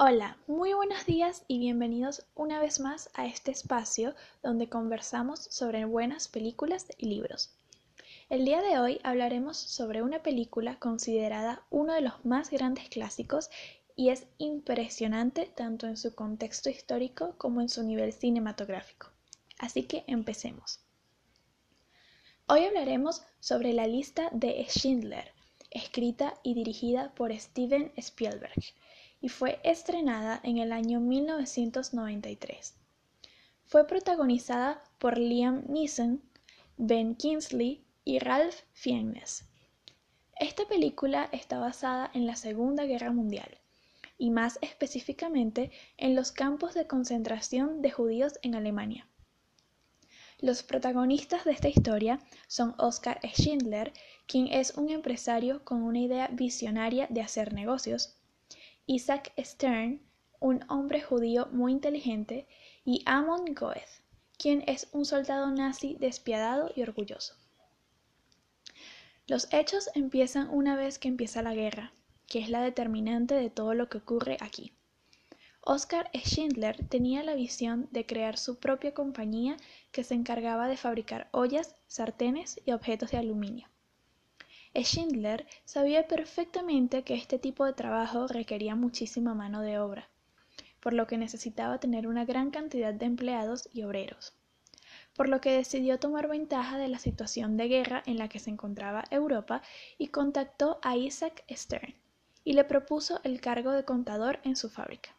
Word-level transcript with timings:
Hola, 0.00 0.36
muy 0.46 0.74
buenos 0.74 1.06
días 1.06 1.42
y 1.48 1.58
bienvenidos 1.58 2.24
una 2.36 2.60
vez 2.60 2.78
más 2.78 3.10
a 3.14 3.26
este 3.26 3.50
espacio 3.50 4.14
donde 4.44 4.68
conversamos 4.68 5.40
sobre 5.50 5.86
buenas 5.86 6.28
películas 6.28 6.86
y 6.98 7.06
libros. 7.06 7.50
El 8.30 8.44
día 8.44 8.62
de 8.62 8.78
hoy 8.78 9.00
hablaremos 9.02 9.56
sobre 9.56 10.02
una 10.02 10.22
película 10.22 10.78
considerada 10.78 11.64
uno 11.70 11.94
de 11.94 12.02
los 12.02 12.24
más 12.24 12.48
grandes 12.50 12.88
clásicos 12.90 13.50
y 13.96 14.10
es 14.10 14.28
impresionante 14.38 15.46
tanto 15.46 15.88
en 15.88 15.96
su 15.96 16.14
contexto 16.14 16.70
histórico 16.70 17.34
como 17.36 17.60
en 17.60 17.68
su 17.68 17.82
nivel 17.82 18.12
cinematográfico. 18.12 19.08
Así 19.58 19.82
que 19.82 20.04
empecemos. 20.06 20.78
Hoy 22.46 22.66
hablaremos 22.66 23.24
sobre 23.40 23.72
la 23.72 23.88
lista 23.88 24.30
de 24.30 24.64
Schindler, 24.68 25.32
escrita 25.72 26.34
y 26.44 26.54
dirigida 26.54 27.12
por 27.16 27.36
Steven 27.36 27.90
Spielberg 27.96 28.62
y 29.20 29.28
fue 29.28 29.60
estrenada 29.64 30.40
en 30.42 30.58
el 30.58 30.72
año 30.72 31.00
1993. 31.00 32.74
Fue 33.64 33.86
protagonizada 33.86 34.82
por 34.98 35.18
Liam 35.18 35.64
Neeson, 35.68 36.22
Ben 36.76 37.14
Kingsley 37.14 37.84
y 38.04 38.18
Ralph 38.18 38.60
Fiennes. 38.72 39.44
Esta 40.38 40.66
película 40.66 41.28
está 41.32 41.58
basada 41.58 42.10
en 42.14 42.26
la 42.26 42.36
Segunda 42.36 42.84
Guerra 42.84 43.10
Mundial 43.10 43.58
y 44.18 44.30
más 44.30 44.58
específicamente 44.62 45.70
en 45.96 46.14
los 46.14 46.32
campos 46.32 46.74
de 46.74 46.86
concentración 46.86 47.82
de 47.82 47.90
judíos 47.90 48.38
en 48.42 48.54
Alemania. 48.54 49.08
Los 50.40 50.62
protagonistas 50.62 51.44
de 51.44 51.50
esta 51.50 51.68
historia 51.68 52.20
son 52.46 52.74
Oskar 52.78 53.20
Schindler, 53.24 53.92
quien 54.28 54.46
es 54.46 54.76
un 54.76 54.90
empresario 54.90 55.64
con 55.64 55.82
una 55.82 55.98
idea 55.98 56.28
visionaria 56.28 57.08
de 57.10 57.22
hacer 57.22 57.52
negocios, 57.52 58.17
Isaac 58.90 59.34
Stern, 59.38 60.00
un 60.40 60.64
hombre 60.70 61.02
judío 61.02 61.46
muy 61.52 61.72
inteligente, 61.72 62.48
y 62.86 63.02
Amon 63.04 63.54
Goeth, 63.54 64.02
quien 64.38 64.64
es 64.66 64.88
un 64.92 65.04
soldado 65.04 65.50
nazi 65.50 65.98
despiadado 66.00 66.70
y 66.74 66.80
orgulloso. 66.80 67.34
Los 69.26 69.46
hechos 69.52 69.90
empiezan 69.94 70.48
una 70.48 70.74
vez 70.74 70.98
que 70.98 71.08
empieza 71.08 71.42
la 71.42 71.52
guerra, 71.52 71.92
que 72.26 72.38
es 72.38 72.48
la 72.48 72.62
determinante 72.62 73.34
de 73.34 73.50
todo 73.50 73.74
lo 73.74 73.90
que 73.90 73.98
ocurre 73.98 74.38
aquí. 74.40 74.72
Oscar 75.60 76.10
Schindler 76.14 76.88
tenía 76.88 77.22
la 77.22 77.34
visión 77.34 77.88
de 77.90 78.06
crear 78.06 78.38
su 78.38 78.58
propia 78.58 78.94
compañía 78.94 79.58
que 79.92 80.02
se 80.02 80.14
encargaba 80.14 80.66
de 80.66 80.78
fabricar 80.78 81.28
ollas, 81.32 81.76
sartenes 81.88 82.58
y 82.64 82.72
objetos 82.72 83.10
de 83.10 83.18
aluminio. 83.18 83.68
Schindler 84.84 85.46
sabía 85.64 86.06
perfectamente 86.06 87.02
que 87.02 87.14
este 87.14 87.38
tipo 87.38 87.64
de 87.64 87.72
trabajo 87.72 88.26
requería 88.26 88.74
muchísima 88.74 89.34
mano 89.34 89.60
de 89.62 89.78
obra, 89.78 90.08
por 90.80 90.92
lo 90.92 91.06
que 91.06 91.18
necesitaba 91.18 91.80
tener 91.80 92.06
una 92.06 92.24
gran 92.24 92.50
cantidad 92.50 92.94
de 92.94 93.06
empleados 93.06 93.68
y 93.72 93.82
obreros, 93.82 94.34
por 95.14 95.28
lo 95.28 95.40
que 95.40 95.52
decidió 95.52 95.98
tomar 95.98 96.28
ventaja 96.28 96.78
de 96.78 96.88
la 96.88 96.98
situación 96.98 97.56
de 97.56 97.68
guerra 97.68 98.02
en 98.06 98.18
la 98.18 98.28
que 98.28 98.38
se 98.38 98.50
encontraba 98.50 99.04
Europa 99.10 99.62
y 99.98 100.08
contactó 100.08 100.78
a 100.82 100.96
Isaac 100.96 101.44
Stern 101.50 101.94
y 102.44 102.54
le 102.54 102.64
propuso 102.64 103.20
el 103.24 103.40
cargo 103.40 103.72
de 103.72 103.84
contador 103.84 104.40
en 104.44 104.56
su 104.56 104.70
fábrica. 104.70 105.10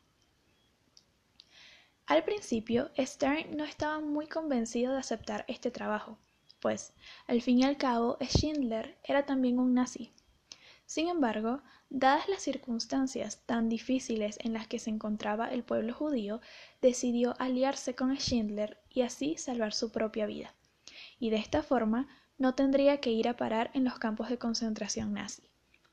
Al 2.08 2.24
principio, 2.24 2.90
Stern 2.98 3.56
no 3.56 3.64
estaba 3.64 4.00
muy 4.00 4.26
convencido 4.26 4.94
de 4.94 5.00
aceptar 5.00 5.46
este 5.48 5.70
trabajo, 5.70 6.18
pues, 6.60 6.94
al 7.28 7.42
fin 7.42 7.60
y 7.60 7.64
al 7.64 7.78
cabo, 7.78 8.18
Schindler 8.22 8.98
era 9.04 9.26
también 9.26 9.60
un 9.60 9.74
nazi. 9.74 10.12
Sin 10.86 11.08
embargo, 11.08 11.62
dadas 11.90 12.28
las 12.28 12.42
circunstancias 12.42 13.42
tan 13.46 13.70
difíciles 13.70 14.38
en 14.42 14.54
las 14.54 14.68
que 14.68 14.80
se 14.80 14.90
encontraba 14.90 15.52
el 15.52 15.64
pueblo 15.64 15.94
judío, 15.94 16.42
decidió 16.82 17.36
aliarse 17.40 17.96
con 17.96 18.16
Schindler 18.16 18.80
y 18.90 19.02
así 19.02 19.38
salvar 19.38 19.74
su 19.74 19.92
propia 19.92 20.26
vida. 20.26 20.54
Y 21.20 21.30
de 21.30 21.38
esta 21.38 21.64
forma 21.64 22.08
no 22.38 22.56
tendría 22.56 23.00
que 23.00 23.12
ir 23.12 23.28
a 23.28 23.38
parar 23.38 23.70
en 23.74 23.84
los 23.84 24.00
campos 24.00 24.30
de 24.30 24.38
concentración 24.38 25.14
nazi, 25.14 25.44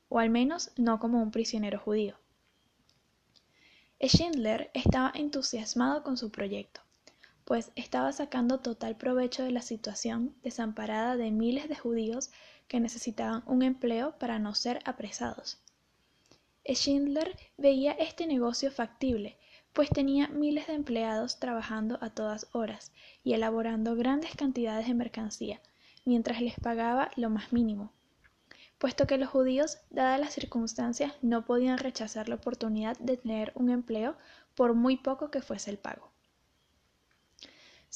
o 0.09 0.19
al 0.19 0.29
menos 0.29 0.71
no 0.77 0.99
como 0.99 1.21
un 1.21 1.31
prisionero 1.31 1.79
judío. 1.79 2.17
Schindler 4.01 4.71
estaba 4.73 5.11
entusiasmado 5.15 6.03
con 6.03 6.17
su 6.17 6.31
proyecto 6.31 6.86
pues 7.47 7.71
estaba 7.75 8.11
sacando 8.11 8.59
total 8.59 8.97
provecho 8.97 9.41
de 9.41 9.51
la 9.51 9.61
situación 9.61 10.35
desamparada 10.43 11.15
de 11.15 11.31
miles 11.31 11.69
de 11.69 11.77
judíos 11.77 12.29
que 12.67 12.81
necesitaban 12.81 13.41
un 13.45 13.63
empleo 13.63 14.19
para 14.19 14.37
no 14.37 14.53
ser 14.53 14.81
apresados. 14.83 15.57
Schindler 16.65 17.37
veía 17.57 17.93
este 17.93 18.27
negocio 18.27 18.69
factible, 18.69 19.37
pues 19.71 19.89
tenía 19.89 20.27
miles 20.27 20.67
de 20.67 20.73
empleados 20.73 21.39
trabajando 21.39 21.97
a 22.01 22.09
todas 22.09 22.47
horas 22.51 22.91
y 23.23 23.31
elaborando 23.31 23.95
grandes 23.95 24.35
cantidades 24.35 24.85
de 24.85 24.93
mercancía, 24.93 25.61
mientras 26.03 26.41
les 26.41 26.59
pagaba 26.59 27.11
lo 27.15 27.29
más 27.29 27.53
mínimo, 27.53 27.93
puesto 28.77 29.07
que 29.07 29.17
los 29.17 29.29
judíos, 29.29 29.77
dadas 29.89 30.19
las 30.19 30.33
circunstancias, 30.33 31.13
no 31.21 31.45
podían 31.45 31.77
rechazar 31.77 32.27
la 32.27 32.35
oportunidad 32.35 32.97
de 32.97 33.15
tener 33.15 33.53
un 33.55 33.69
empleo 33.69 34.17
por 34.53 34.73
muy 34.73 34.97
poco 34.97 35.31
que 35.31 35.41
fuese 35.41 35.71
el 35.71 35.77
pago. 35.77 36.11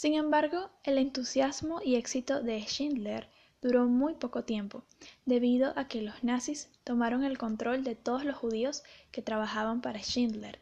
Sin 0.02 0.16
embargo, 0.16 0.72
el 0.84 0.98
entusiasmo 0.98 1.80
y 1.86 1.94
éxito 1.94 2.42
de 2.42 2.60
Schindler 2.62 3.30
duró 3.62 3.86
muy 3.86 4.16
poco 4.16 4.44
tiempo, 4.44 4.84
debido 5.28 5.78
a 5.78 5.88
que 5.88 6.02
los 6.02 6.24
nazis 6.24 6.72
tomaron 6.84 7.24
el 7.24 7.38
control 7.38 7.84
de 7.84 7.94
todos 7.94 8.26
los 8.26 8.36
judíos 8.36 8.82
que 9.12 9.22
trabajaban 9.22 9.80
para 9.80 10.00
Schindler 10.00 10.60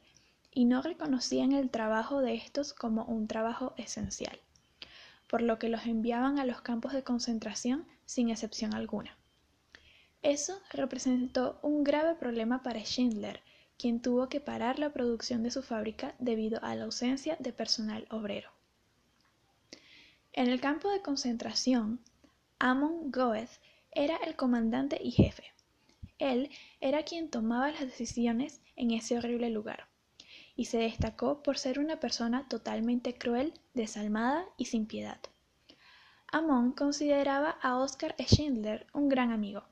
y 0.52 0.66
no 0.66 0.82
reconocían 0.82 1.54
el 1.54 1.70
trabajo 1.70 2.20
de 2.20 2.36
estos 2.36 2.74
como 2.74 3.06
un 3.06 3.30
trabajo 3.30 3.74
esencial, 3.78 4.38
por 5.30 5.42
lo 5.42 5.58
que 5.58 5.70
los 5.70 5.86
enviaban 5.86 6.38
a 6.38 6.44
los 6.44 6.60
campos 6.60 6.92
de 6.92 7.04
concentración 7.04 7.88
sin 8.06 8.28
excepción 8.32 8.74
alguna. 8.74 9.18
Eso 10.22 10.60
representó 10.74 11.60
un 11.62 11.86
grave 11.86 12.16
problema 12.16 12.62
para 12.62 12.82
Schindler, 12.82 13.40
quien 13.78 14.02
tuvo 14.02 14.28
que 14.28 14.42
parar 14.42 14.80
la 14.80 14.92
producción 14.92 15.44
de 15.44 15.52
su 15.52 15.64
fábrica 15.64 16.14
debido 16.20 16.62
a 16.62 16.76
la 16.76 16.84
ausencia 16.84 17.38
de 17.40 17.54
personal 17.54 18.06
obrero. 18.10 18.59
En 20.40 20.48
el 20.48 20.62
campo 20.62 20.90
de 20.90 21.02
concentración, 21.02 22.00
Amon 22.60 23.12
Goeth 23.12 23.60
era 23.92 24.16
el 24.16 24.38
comandante 24.38 24.98
y 25.04 25.12
jefe. 25.12 25.44
Él 26.18 26.50
era 26.80 27.04
quien 27.04 27.30
tomaba 27.30 27.72
las 27.72 27.82
decisiones 27.82 28.62
en 28.78 28.92
ese 28.92 29.18
horrible 29.18 29.50
lugar, 29.50 29.90
y 30.56 30.64
se 30.64 30.78
destacó 30.78 31.44
por 31.44 31.58
ser 31.58 31.78
una 31.78 32.00
persona 32.00 32.48
totalmente 32.48 33.18
cruel, 33.18 33.54
desalmada 33.74 34.46
y 34.56 34.64
sin 34.64 34.86
piedad. 34.86 35.20
Amon 36.32 36.72
consideraba 36.72 37.58
a 37.62 37.76
Oscar 37.76 38.16
Schindler 38.18 38.88
un 38.94 39.10
gran 39.10 39.34
amigo, 39.34 39.66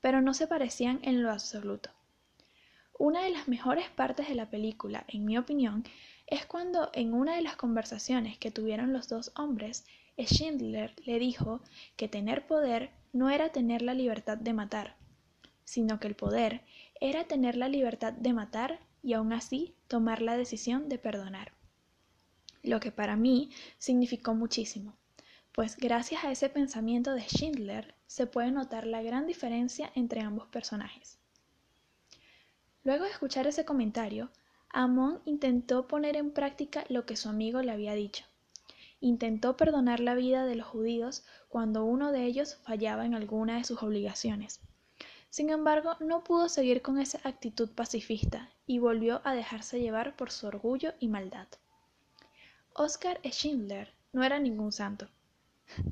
pero 0.00 0.20
no 0.20 0.34
se 0.34 0.48
parecían 0.48 0.98
en 1.02 1.22
lo 1.22 1.30
absoluto. 1.30 1.90
Una 2.98 3.22
de 3.22 3.30
las 3.30 3.46
mejores 3.46 3.88
partes 3.90 4.28
de 4.28 4.34
la 4.34 4.50
película, 4.50 5.04
en 5.06 5.24
mi 5.24 5.38
opinión, 5.38 5.84
es 6.32 6.46
cuando 6.46 6.90
en 6.94 7.12
una 7.12 7.36
de 7.36 7.42
las 7.42 7.56
conversaciones 7.56 8.38
que 8.38 8.50
tuvieron 8.50 8.94
los 8.94 9.06
dos 9.06 9.32
hombres, 9.36 9.84
Schindler 10.16 10.94
le 11.04 11.18
dijo 11.18 11.60
que 11.96 12.08
tener 12.08 12.46
poder 12.46 12.90
no 13.12 13.28
era 13.28 13.50
tener 13.50 13.82
la 13.82 13.92
libertad 13.92 14.38
de 14.38 14.54
matar, 14.54 14.96
sino 15.64 16.00
que 16.00 16.08
el 16.08 16.16
poder 16.16 16.62
era 17.02 17.24
tener 17.24 17.54
la 17.56 17.68
libertad 17.68 18.14
de 18.14 18.32
matar 18.32 18.80
y 19.02 19.12
aún 19.12 19.34
así 19.34 19.74
tomar 19.88 20.22
la 20.22 20.38
decisión 20.38 20.88
de 20.88 20.96
perdonar. 20.96 21.52
Lo 22.62 22.80
que 22.80 22.92
para 22.92 23.14
mí 23.14 23.50
significó 23.76 24.32
muchísimo, 24.32 24.96
pues 25.52 25.76
gracias 25.76 26.24
a 26.24 26.32
ese 26.32 26.48
pensamiento 26.48 27.12
de 27.12 27.28
Schindler 27.28 27.94
se 28.06 28.26
puede 28.26 28.50
notar 28.52 28.86
la 28.86 29.02
gran 29.02 29.26
diferencia 29.26 29.92
entre 29.94 30.22
ambos 30.22 30.48
personajes. 30.48 31.18
Luego 32.84 33.04
de 33.04 33.10
escuchar 33.10 33.46
ese 33.46 33.66
comentario, 33.66 34.30
Amon 34.72 35.20
intentó 35.26 35.86
poner 35.86 36.16
en 36.16 36.30
práctica 36.30 36.84
lo 36.88 37.04
que 37.04 37.16
su 37.16 37.28
amigo 37.28 37.60
le 37.60 37.70
había 37.70 37.92
dicho. 37.92 38.24
Intentó 39.00 39.56
perdonar 39.56 40.00
la 40.00 40.14
vida 40.14 40.46
de 40.46 40.56
los 40.56 40.66
judíos 40.66 41.24
cuando 41.48 41.84
uno 41.84 42.10
de 42.10 42.24
ellos 42.24 42.56
fallaba 42.62 43.04
en 43.04 43.14
alguna 43.14 43.58
de 43.58 43.64
sus 43.64 43.82
obligaciones. 43.82 44.60
Sin 45.28 45.50
embargo, 45.50 45.96
no 46.00 46.24
pudo 46.24 46.48
seguir 46.48 46.80
con 46.80 46.98
esa 46.98 47.20
actitud 47.24 47.70
pacifista 47.70 48.50
y 48.66 48.78
volvió 48.78 49.20
a 49.24 49.34
dejarse 49.34 49.80
llevar 49.80 50.16
por 50.16 50.30
su 50.30 50.46
orgullo 50.46 50.94
y 51.00 51.08
maldad. 51.08 51.48
Oscar 52.74 53.20
Schindler 53.24 53.92
no 54.12 54.24
era 54.24 54.38
ningún 54.38 54.72
santo. 54.72 55.08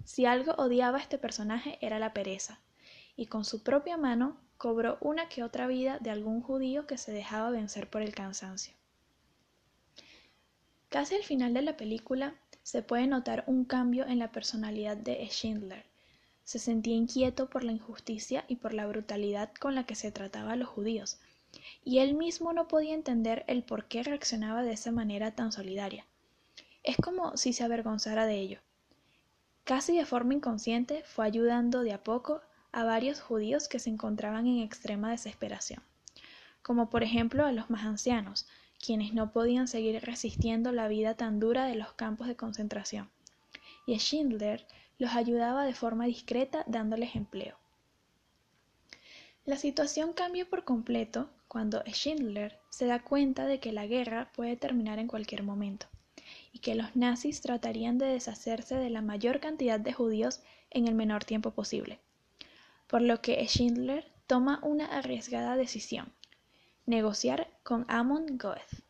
Si 0.05 0.25
algo 0.25 0.53
odiaba 0.53 0.99
a 0.99 1.01
este 1.03 1.19
personaje 1.19 1.79
era 1.83 1.99
la 1.99 2.15
pereza, 2.15 2.61
y 3.21 3.27
con 3.27 3.45
su 3.45 3.63
propia 3.63 3.99
mano 3.99 4.39
cobró 4.57 4.97
una 5.03 5.29
que 5.29 5.43
otra 5.43 5.67
vida 5.67 5.99
de 5.99 6.09
algún 6.09 6.41
judío 6.41 6.87
que 6.87 6.97
se 6.97 7.13
dejaba 7.13 7.51
vencer 7.51 7.91
por 7.91 8.01
el 8.01 8.15
cansancio. 8.15 8.73
Casi 10.89 11.17
al 11.17 11.23
final 11.23 11.53
de 11.53 11.61
la 11.61 11.77
película 11.77 12.35
se 12.63 12.83
puede 12.83 13.07
notar 13.07 13.45
un 13.47 13.67
cambio 13.67 14.07
en 14.07 14.19
la 14.19 14.33
personalidad 14.33 14.97
de 14.97 15.23
Schindler. 15.29 15.85
Se 16.45 16.59
sentía 16.59 16.95
inquieto 16.95 17.51
por 17.51 17.63
la 17.63 17.73
injusticia 17.73 18.47
y 18.49 18.57
por 18.57 18.73
la 18.73 18.87
brutalidad 18.87 19.53
con 19.53 19.75
la 19.75 19.85
que 19.85 19.97
se 19.97 20.11
trataba 20.11 20.53
a 20.53 20.57
los 20.57 20.71
judíos, 20.71 21.21
y 21.85 21.99
él 21.99 22.15
mismo 22.15 22.55
no 22.55 22.69
podía 22.69 22.95
entender 22.95 23.45
el 23.49 23.65
por 23.65 23.85
qué 23.85 24.03
reaccionaba 24.03 24.63
de 24.63 24.73
esa 24.73 24.93
manera 24.93 25.35
tan 25.35 25.53
solidaria. 25.53 26.07
Es 26.85 26.97
como 26.97 27.37
si 27.37 27.53
se 27.53 27.65
avergonzara 27.65 28.25
de 28.25 28.39
ello. 28.39 28.61
Casi 29.65 29.95
de 29.95 30.07
forma 30.07 30.33
inconsciente 30.33 31.03
fue 31.05 31.27
ayudando 31.27 31.83
de 31.83 31.93
a 31.93 32.03
poco 32.03 32.41
a 32.73 32.85
varios 32.85 33.21
judíos 33.21 33.69
que 33.69 33.79
se 33.79 33.91
encontraban 33.91 34.47
en 34.47 34.61
extrema 34.61 35.11
desesperación, 35.11 35.83
como 36.63 36.91
por 36.91 37.03
ejemplo 37.03 37.45
a 37.45 37.53
los 37.53 37.71
más 37.71 37.85
ancianos, 37.85 38.47
quienes 38.85 39.13
no 39.13 39.33
podían 39.33 39.69
seguir 39.69 40.01
resistiendo 40.03 40.73
la 40.73 40.89
vida 40.89 41.15
tan 41.15 41.41
dura 41.41 41.67
de 41.67 41.77
los 41.77 41.93
campos 41.93 42.27
de 42.29 42.37
concentración. 42.37 43.11
Y 43.87 43.99
Schindler 43.99 44.67
los 44.99 45.15
ayudaba 45.15 45.65
de 45.65 45.75
forma 45.75 46.07
discreta 46.07 46.65
dándoles 46.67 47.15
empleo. 47.17 47.57
La 49.45 49.57
situación 49.57 50.13
cambia 50.13 50.49
por 50.49 50.65
completo 50.65 51.31
cuando 51.49 51.83
Schindler 51.87 52.59
se 52.71 52.87
da 52.87 53.03
cuenta 53.03 53.47
de 53.47 53.59
que 53.59 53.73
la 53.73 53.87
guerra 53.87 54.31
puede 54.35 54.57
terminar 54.57 54.99
en 54.99 55.09
cualquier 55.09 55.43
momento 55.43 55.87
y 56.53 56.61
que 56.61 56.75
los 56.75 56.95
nazis 56.95 57.41
tratarían 57.41 57.99
de 57.99 58.07
deshacerse 58.07 58.77
de 58.77 58.91
la 58.91 59.03
mayor 59.03 59.41
cantidad 59.41 59.81
de 59.81 59.93
judíos 59.93 60.43
en 60.71 60.87
el 60.87 60.95
menor 60.95 61.25
tiempo 61.25 61.51
posible. 61.51 62.01
Por 62.91 63.03
lo 63.03 63.23
que 63.23 63.47
Schindler 63.47 64.05
toma 64.27 64.59
una 64.65 64.87
arriesgada 64.87 65.55
decisión, 65.55 66.13
negociar 66.87 67.49
con 67.63 67.87
Amon 67.87 68.37
Goeth. 68.37 68.83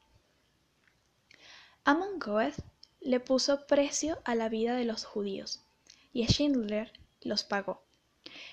Amon 1.84 2.18
Goeth 2.18 2.64
le 3.02 3.20
puso 3.20 3.66
precio 3.66 4.18
a 4.24 4.34
la 4.34 4.48
vida 4.48 4.74
de 4.74 4.86
los 4.86 5.04
judíos 5.04 5.62
y 6.14 6.24
Schindler 6.24 6.94
los 7.20 7.44
pagó, 7.44 7.82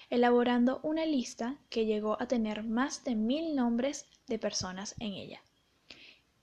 elaborando 0.10 0.82
una 0.84 1.06
lista 1.06 1.56
que 1.70 1.86
llegó 1.86 2.22
a 2.22 2.28
tener 2.28 2.64
más 2.64 3.06
de 3.06 3.16
mil 3.16 3.56
nombres 3.56 4.06
de 4.28 4.40
personas 4.40 4.96
en 5.00 5.14
ella. 5.14 5.42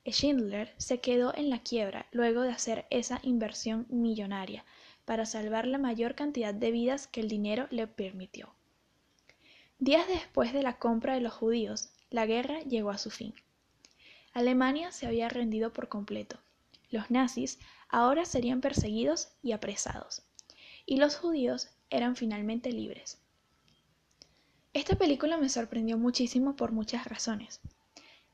Schindler 0.07 0.73
se 0.79 1.01
quedó 1.01 1.35
en 1.37 1.51
la 1.51 1.59
quiebra 1.63 2.07
luego 2.11 2.41
de 2.41 2.53
hacer 2.53 2.87
esa 2.89 3.21
inversión 3.23 3.87
millonaria 3.91 4.65
para 5.05 5.27
salvar 5.27 5.67
la 5.67 5.77
mayor 5.77 6.15
cantidad 6.15 6.55
de 6.55 6.71
vidas 6.71 7.07
que 7.07 7.21
el 7.21 7.29
dinero 7.29 7.67
le 7.71 7.87
permitió. 7.87 8.55
Días 9.85 10.09
después 10.09 10.55
de 10.55 10.63
la 10.63 10.79
compra 10.79 11.13
de 11.13 11.21
los 11.21 11.35
judíos, 11.35 11.91
la 12.09 12.25
guerra 12.25 12.59
llegó 12.61 12.89
a 12.89 12.97
su 12.97 13.11
fin. 13.11 13.35
Alemania 14.33 14.91
se 14.93 15.07
había 15.07 15.29
rendido 15.29 15.75
por 15.75 15.91
completo. 15.91 16.39
Los 16.89 17.11
nazis 17.11 17.59
ahora 17.91 18.25
serían 18.25 18.63
perseguidos 18.63 19.29
y 19.43 19.53
apresados, 19.53 20.23
y 20.87 20.97
los 20.97 21.17
judíos 21.17 21.69
eran 21.91 22.17
finalmente 22.17 22.73
libres. 22.73 23.19
Esta 24.73 24.97
película 24.97 25.37
me 25.37 25.51
sorprendió 25.51 25.99
muchísimo 25.99 26.57
por 26.57 26.73
muchas 26.73 27.07
razones. 27.07 27.61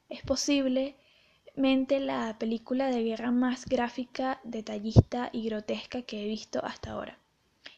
Es 0.08 0.22
posible 0.22 0.94
la 1.56 2.36
película 2.38 2.90
de 2.90 3.02
guerra 3.02 3.32
más 3.32 3.66
gráfica, 3.66 4.40
detallista 4.44 5.30
y 5.32 5.46
grotesca 5.46 6.02
que 6.02 6.22
he 6.22 6.28
visto 6.28 6.64
hasta 6.64 6.92
ahora. 6.92 7.18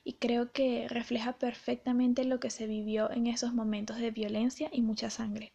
Y 0.04 0.14
creo 0.14 0.52
que 0.52 0.88
refleja 0.88 1.34
perfectamente 1.34 2.24
lo 2.24 2.40
que 2.40 2.50
se 2.50 2.66
vivió 2.66 3.10
en 3.10 3.26
esos 3.26 3.54
momentos 3.54 3.98
de 3.98 4.10
violencia 4.10 4.68
y 4.72 4.82
mucha 4.82 5.10
sangre. 5.10 5.52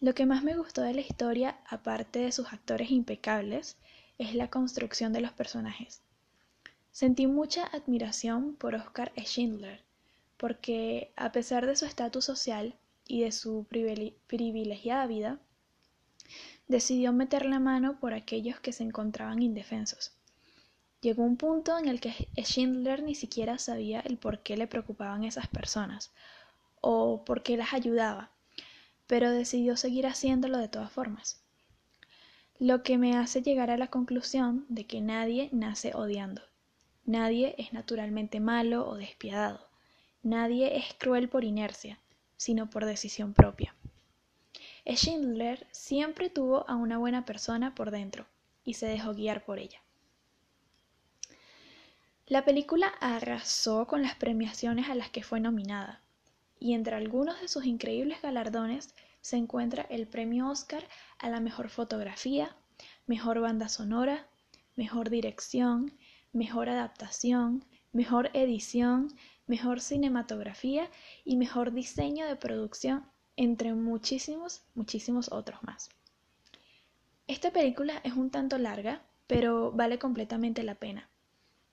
Lo 0.00 0.14
que 0.14 0.26
más 0.26 0.42
me 0.42 0.56
gustó 0.56 0.80
de 0.82 0.94
la 0.94 1.02
historia, 1.02 1.60
aparte 1.68 2.20
de 2.20 2.32
sus 2.32 2.52
actores 2.52 2.90
impecables, 2.90 3.76
es 4.18 4.34
la 4.34 4.48
construcción 4.48 5.12
de 5.12 5.20
los 5.20 5.32
personajes. 5.32 6.02
Sentí 6.90 7.26
mucha 7.26 7.66
admiración 7.66 8.56
por 8.56 8.74
Oscar 8.74 9.12
Schindler, 9.16 9.84
porque 10.36 11.12
a 11.16 11.32
pesar 11.32 11.66
de 11.66 11.76
su 11.76 11.84
estatus 11.84 12.24
social 12.24 12.76
y 13.06 13.22
de 13.22 13.32
su 13.32 13.66
privilegiada 14.26 15.06
vida, 15.06 15.38
decidió 16.66 17.12
meter 17.12 17.44
la 17.44 17.60
mano 17.60 18.00
por 18.00 18.14
aquellos 18.14 18.58
que 18.60 18.72
se 18.72 18.84
encontraban 18.84 19.42
indefensos. 19.42 20.16
Llegó 21.02 21.22
un 21.22 21.38
punto 21.38 21.78
en 21.78 21.88
el 21.88 21.98
que 21.98 22.28
Schindler 22.36 23.02
ni 23.02 23.14
siquiera 23.14 23.56
sabía 23.56 24.00
el 24.00 24.18
por 24.18 24.40
qué 24.40 24.58
le 24.58 24.66
preocupaban 24.66 25.24
esas 25.24 25.48
personas 25.48 26.12
o 26.82 27.24
por 27.24 27.42
qué 27.42 27.56
las 27.56 27.72
ayudaba, 27.72 28.30
pero 29.06 29.30
decidió 29.30 29.78
seguir 29.78 30.06
haciéndolo 30.06 30.58
de 30.58 30.68
todas 30.68 30.92
formas. 30.92 31.40
Lo 32.58 32.82
que 32.82 32.98
me 32.98 33.16
hace 33.16 33.40
llegar 33.40 33.70
a 33.70 33.78
la 33.78 33.86
conclusión 33.86 34.66
de 34.68 34.84
que 34.84 35.00
nadie 35.00 35.48
nace 35.52 35.94
odiando. 35.94 36.42
Nadie 37.06 37.54
es 37.56 37.72
naturalmente 37.72 38.38
malo 38.38 38.86
o 38.86 38.96
despiadado. 38.96 39.66
Nadie 40.22 40.76
es 40.76 40.92
cruel 40.98 41.30
por 41.30 41.44
inercia, 41.44 41.98
sino 42.36 42.68
por 42.68 42.84
decisión 42.84 43.32
propia. 43.32 43.74
Schindler 44.86 45.66
siempre 45.70 46.28
tuvo 46.28 46.68
a 46.68 46.76
una 46.76 46.98
buena 46.98 47.24
persona 47.24 47.74
por 47.74 47.90
dentro 47.90 48.26
y 48.64 48.74
se 48.74 48.86
dejó 48.86 49.14
guiar 49.14 49.46
por 49.46 49.58
ella. 49.58 49.80
La 52.30 52.44
película 52.44 52.86
arrasó 53.00 53.88
con 53.88 54.02
las 54.02 54.14
premiaciones 54.14 54.88
a 54.88 54.94
las 54.94 55.10
que 55.10 55.24
fue 55.24 55.40
nominada, 55.40 56.00
y 56.60 56.74
entre 56.74 56.94
algunos 56.94 57.40
de 57.40 57.48
sus 57.48 57.64
increíbles 57.64 58.22
galardones 58.22 58.94
se 59.20 59.36
encuentra 59.36 59.82
el 59.90 60.06
premio 60.06 60.48
Oscar 60.48 60.86
a 61.18 61.28
la 61.28 61.40
mejor 61.40 61.70
fotografía, 61.70 62.54
mejor 63.08 63.40
banda 63.40 63.68
sonora, 63.68 64.28
mejor 64.76 65.10
dirección, 65.10 65.92
mejor 66.32 66.68
adaptación, 66.68 67.64
mejor 67.90 68.30
edición, 68.32 69.12
mejor 69.48 69.80
cinematografía 69.80 70.88
y 71.24 71.34
mejor 71.34 71.72
diseño 71.72 72.26
de 72.26 72.36
producción 72.36 73.04
entre 73.34 73.74
muchísimos, 73.74 74.62
muchísimos 74.76 75.32
otros 75.32 75.64
más. 75.64 75.88
Esta 77.26 77.50
película 77.50 78.00
es 78.04 78.12
un 78.12 78.30
tanto 78.30 78.56
larga, 78.56 79.02
pero 79.26 79.72
vale 79.72 79.98
completamente 79.98 80.62
la 80.62 80.76
pena. 80.76 81.09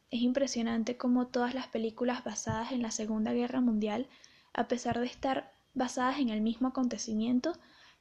Es 0.10 0.22
impresionante 0.22 0.96
cómo 0.96 1.28
todas 1.28 1.54
las 1.54 1.68
películas 1.68 2.24
basadas 2.24 2.72
en 2.72 2.82
la 2.82 2.92
Segunda 2.92 3.34
Guerra 3.34 3.60
Mundial, 3.60 4.08
a 4.54 4.70
pesar 4.70 5.00
de 5.00 5.06
estar 5.06 5.52
basadas 5.74 6.20
en 6.20 6.30
el 6.30 6.40
mismo 6.40 6.70
acontecimiento, 6.70 7.54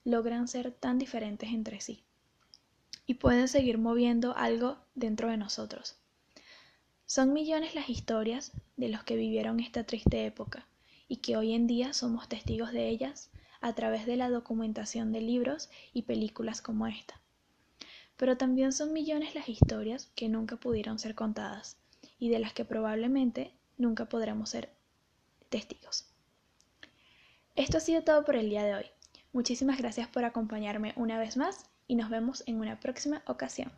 logran 0.04 0.46
ser 0.46 0.70
tan 0.70 0.98
diferentes 0.98 1.50
entre 1.50 1.80
sí 1.80 2.04
y 3.06 3.14
pueden 3.14 3.48
seguir 3.48 3.78
moviendo 3.78 4.36
algo 4.36 4.78
dentro 4.94 5.30
de 5.30 5.36
nosotros. 5.36 5.96
Son 7.06 7.32
millones 7.32 7.74
las 7.74 7.88
historias 7.88 8.52
de 8.76 8.88
los 8.88 9.02
que 9.02 9.16
vivieron 9.16 9.58
esta 9.58 9.84
triste 9.84 10.26
época 10.26 10.66
y 11.08 11.16
que 11.16 11.36
hoy 11.36 11.54
en 11.54 11.66
día 11.66 11.92
somos 11.92 12.28
testigos 12.28 12.72
de 12.72 12.88
ellas 12.88 13.30
a 13.60 13.74
través 13.74 14.06
de 14.06 14.16
la 14.16 14.30
documentación 14.30 15.12
de 15.12 15.22
libros 15.22 15.70
y 15.92 16.02
películas 16.02 16.62
como 16.62 16.86
esta. 16.86 17.20
Pero 18.16 18.36
también 18.36 18.72
son 18.72 18.92
millones 18.92 19.34
las 19.34 19.48
historias 19.48 20.10
que 20.14 20.28
nunca 20.28 20.56
pudieron 20.56 21.00
ser 21.00 21.16
contadas 21.16 21.76
y 22.18 22.30
de 22.30 22.38
las 22.38 22.52
que 22.52 22.64
probablemente 22.64 23.52
nunca 23.76 24.08
podremos 24.08 24.50
ser 24.50 24.70
testigos. 25.48 26.06
Esto 27.54 27.78
ha 27.78 27.80
sido 27.80 28.02
todo 28.02 28.24
por 28.24 28.36
el 28.36 28.50
día 28.50 28.64
de 28.64 28.74
hoy. 28.74 28.86
Muchísimas 29.32 29.78
gracias 29.78 30.08
por 30.08 30.24
acompañarme 30.24 30.92
una 30.96 31.18
vez 31.18 31.36
más 31.36 31.70
y 31.86 31.96
nos 31.96 32.10
vemos 32.10 32.42
en 32.46 32.60
una 32.60 32.80
próxima 32.80 33.22
ocasión. 33.26 33.72